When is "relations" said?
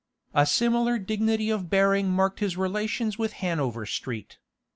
2.57-3.19